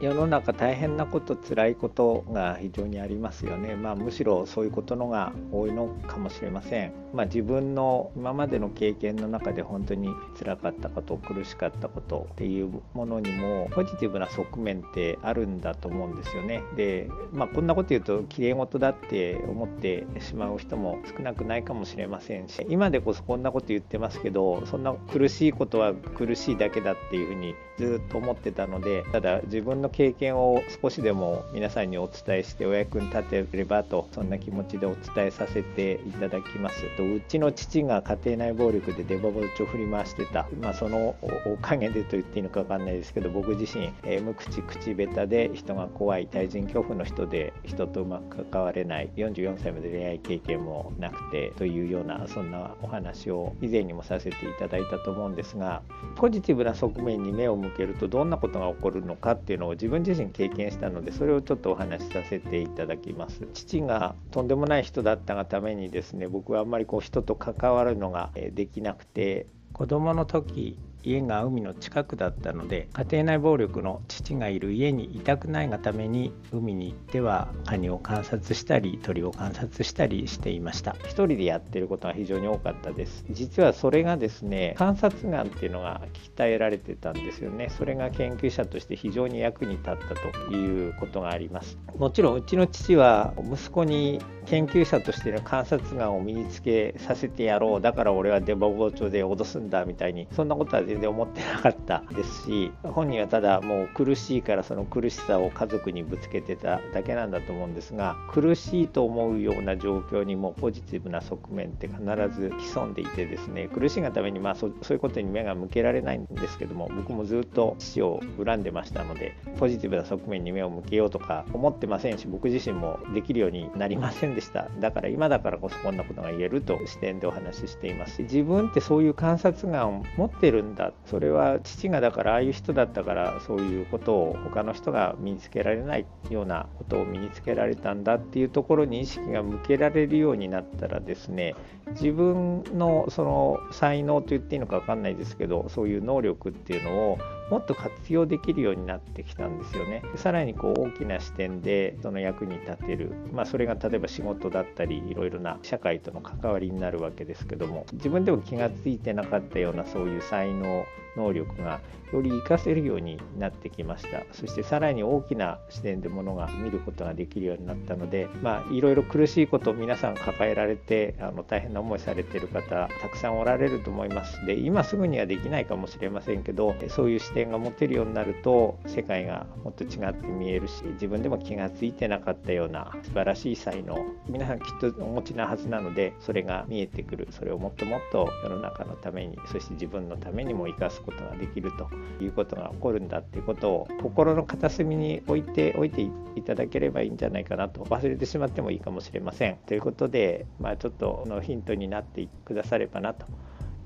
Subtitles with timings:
[0.00, 16.62] 世の中大変なこと辛いことが非常にありますよね、まあ、むしろそういうことのが多いのかもしれません、まあ、自分の今までの経験の中で本当に辛かったこと苦しかったことっていうものにもポジティブな側面ってあるんだと思うんですよね。
[16.76, 36.96] で、まあ、こんなこと言うときれい事だって思ってしまう人も少なくないかもしれませんし今でこそこんなこと言ってますけどそんな苦しいことは苦しいだけだっていうふうにずっと思ってたのでただ自分のの経験を少しでも皆さんにお伝えしてお役に立てればとそんな気持ちでお伝えさせていただきます。
[36.96, 41.16] とうちの父が家庭内暴力で出刃包丁を振り回してた、まあ、その
[41.46, 49.10] おかげでと言っていいのか分かんないですけど僕自身、えー、無口口下手で人が怖い対人恐怖の人で人とうまく関われない。
[49.16, 55.82] 44歳まで恋愛経験もなくてというようなそんなお話を以前にもさせていただいたと思うんですが
[56.16, 63.48] ポジティブな側面に目を向向けるとどんなことが起こるのかっていうのを自分自身経験したのでそれをちょっとお話しさせていただきます。
[63.54, 69.46] 父がとんでもない人だったがためにですね僕はあんまりこう人と関わるのができなくて。
[69.78, 80.96] 子供の時家が海の近くだったので家庭内暴力の父がいる家にいたくないがために海に行ってはカニを観察したり鳥を観察したりしていました。
[81.04, 83.24] 一人でやってることが非常に多かったです。
[83.30, 86.02] 実はそれがですね観察眼っていうのが
[86.36, 87.68] 鍛えられてたんですよね。
[87.70, 91.78] それが研究者として非常に役に立ったということがあります。
[91.96, 97.80] もちろんうちの父は息子に研究者としての観察眼を身につけさせてやろう。
[97.80, 112.00] だから俺は出刃包丁で脅すんだみたいにそんなことは全然思ってなかったですし本人はただもう苦しいからその苦しさを家族にぶつけてただけなんだと思うんですが苦しいと思うような状況にもポジティブな側面って必
[112.34, 124.68] ず潜んでいてですね苦しいがためにまあそういうことに目が向けられないんですけども僕もずっと父を恨んでましたのでポジティブな側面に目を向けようとか思ってませんし僕自身もできるようになりませんでした。
[124.80, 130.92] だから今だからこそこんなことが言えると視点でお話ししています自分ってそういう観察眼を持ってるんだ。
[131.06, 141.54] それは父がだからああいう人だったからそういうことを他の人が身につけられないようなことを身につけられたんだっていうところに意識が向けられるようになったらですね
[141.90, 147.18] 自分のその才能と言っていいのか分かんないですけどそういう能力っていうのを
[147.50, 150.02] もっと活用できるようになってきたんですよね。
[150.16, 160.84] さらにこう大きな視点でその役に立てる、まあ、それが例えば仕事だったりいろいろな社会との関わりになるわけですけども自分でも気が付いてなかったようなそういう才能
[161.16, 161.80] 能力が
[162.12, 164.22] より活かせるようになってきました。
[164.32, 174.44] そしてさらに大きな視点でものが見ることができるようになったのでまあいろいろ苦しいことを皆さん抱えられてあの大変な思いされてる方たくさんおられると思います。
[174.46, 183.96] で今すぐにはできないかもしれませんけどそういう視点が持てるようになると世界がもっと違って見えるし自分でも気が付いてなかったような素晴らしい才能
[184.28, 191.88] 皆さんきっとお持ちなはずなのでそれが見えてくるそれをもっともっと世の中のためにそして自分のためにも生かすことができると
[192.22, 196.02] いうことが起こるんだっていうことを心の片隅に置いておいて
[196.36, 199.56] いただければいいんじゃないかなと忘れてしまってもいいかもしれません。
[199.66, 203.26] ということで、まあ、ちょっとのヒントになってくださればなと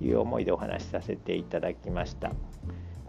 [0.00, 2.32] いう思いでお話しさせていただきました。